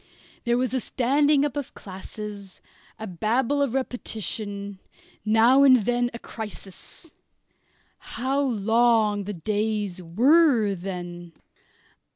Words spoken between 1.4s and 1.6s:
up